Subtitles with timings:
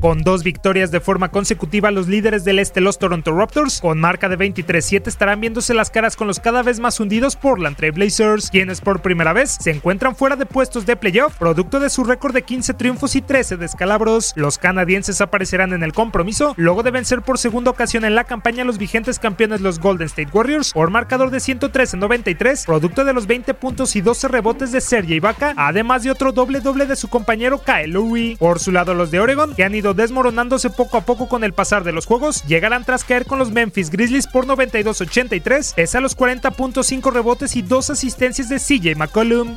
[0.00, 4.28] Con dos victorias de forma consecutiva, los líderes del este, los Toronto Raptors, con marca
[4.28, 8.50] de 23-7, estarán viéndose las caras con los cada vez más hundidos Portland Trail Blazers,
[8.50, 12.34] quienes por primera vez se encuentran fuera de puestos de playoff, producto de su récord
[12.34, 14.34] de 15 triunfos y 13 descalabros.
[14.36, 18.64] Los canadienses aparecerán en el compromiso, luego de vencer por segunda ocasión en la campaña
[18.64, 23.54] los vigentes campeones los Golden State Warriors, por marcador de 113-93, producto de los 20
[23.54, 27.62] puntos y 12 rebotes de Sergio Ibaka, además de otro doble doble de su compañero
[27.62, 28.36] Kyle Lowry.
[28.36, 31.52] Por su lado, los de Oregon, que han ido desmoronándose poco a poco con el
[31.52, 36.00] pasar de los juegos, llegarán tras caer con los Memphis Grizzlies por 92-83, pese a
[36.00, 39.56] los 40.5 rebotes y 2 asistencias de CJ McCollum.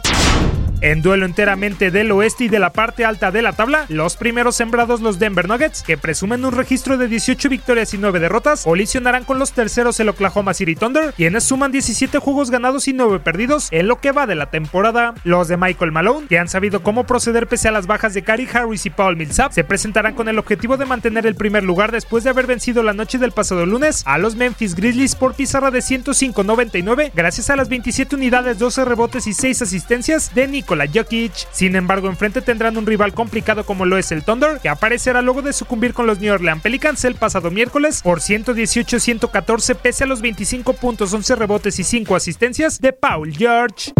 [0.81, 4.55] En duelo enteramente del oeste y de la parte alta de la tabla, los primeros
[4.55, 9.25] sembrados los Denver Nuggets, que presumen un registro de 18 victorias y 9 derrotas, colisionarán
[9.25, 13.67] con los terceros el Oklahoma City Thunder, quienes suman 17 juegos ganados y 9 perdidos
[13.71, 15.15] en lo que va de la temporada.
[15.25, 18.47] Los de Michael Malone, que han sabido cómo proceder pese a las bajas de Cary
[18.51, 22.23] Harris y Paul Millsap, se presentarán con el objetivo de mantener el primer lugar después
[22.23, 25.79] de haber vencido la noche del pasado lunes a los Memphis Grizzlies por pizarra de
[25.79, 31.33] 105-99 gracias a las 27 unidades, 12 rebotes y 6 asistencias de Nick Nikola Jokic.
[31.51, 35.41] Sin embargo, enfrente tendrán un rival complicado como lo es el Thunder, que aparecerá luego
[35.41, 40.21] de sucumbir con los New Orleans Pelicans el pasado miércoles por 118-114 pese a los
[40.21, 43.93] 25 puntos, 11 rebotes y 5 asistencias de Paul George.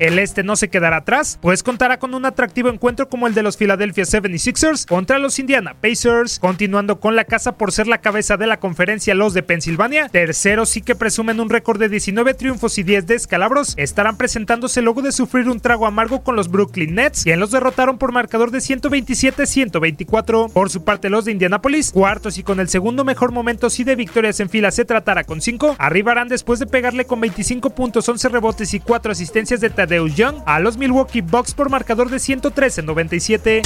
[0.00, 3.42] El este no se quedará atrás, pues contará con un atractivo encuentro como el de
[3.42, 8.38] los Philadelphia 76ers contra los Indiana Pacers, continuando con la casa por ser la cabeza
[8.38, 10.08] de la conferencia los de Pensilvania.
[10.08, 15.02] Terceros sí que presumen un récord de 19 triunfos y 10 descalabros, estarán presentándose luego
[15.02, 18.60] de sufrir un trago amargo con los Brooklyn Nets, quien los derrotaron por marcador de
[18.60, 20.50] 127-124.
[20.50, 23.96] Por su parte los de Indianapolis, cuartos y con el segundo mejor momento si de
[23.96, 28.30] victorias en fila se tratara con 5, arribarán después de pegarle con 25 puntos, 11
[28.30, 33.62] rebotes y 4 asistencias de Tadeusz Young a los Milwaukee Bucks por marcador de 113-97.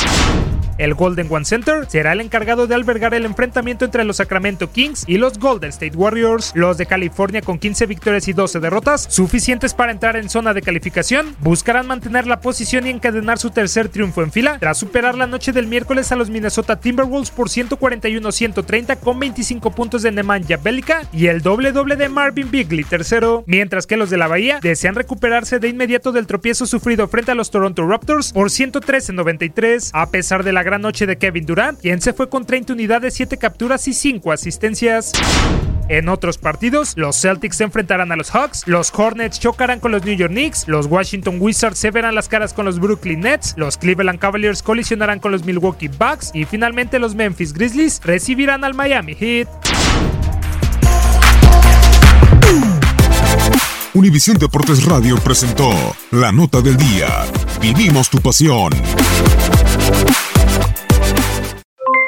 [0.79, 5.05] El Golden One Center será el encargado de albergar el enfrentamiento entre los Sacramento Kings
[5.07, 6.53] y los Golden State Warriors.
[6.55, 10.63] Los de California con 15 victorias y 12 derrotas, suficientes para entrar en zona de
[10.63, 15.27] calificación, buscarán mantener la posición y encadenar su tercer triunfo en fila tras superar la
[15.27, 21.03] noche del miércoles a los Minnesota Timberwolves por 141-130 con 25 puntos de Nemanja Belica
[21.13, 24.97] y el doble doble de Marvin Bigley tercero, mientras que los de la Bahía desean
[24.97, 30.43] recuperarse de inmediato del tropiezo sufrido frente a los Toronto Raptors por 113-93 a pesar
[30.43, 33.87] de la gran noche de Kevin Durant, quien se fue con 30 unidades, 7 capturas
[33.87, 35.13] y 5 asistencias.
[35.89, 40.05] En otros partidos, los Celtics se enfrentarán a los Hawks, los Hornets chocarán con los
[40.05, 43.77] New York Knicks, los Washington Wizards se verán las caras con los Brooklyn Nets, los
[43.77, 49.15] Cleveland Cavaliers colisionarán con los Milwaukee Bucks y finalmente los Memphis Grizzlies recibirán al Miami
[49.15, 49.49] Heat.
[53.93, 55.71] Univisión Deportes Radio presentó
[56.11, 57.27] la nota del día.
[57.61, 58.73] Vivimos tu pasión.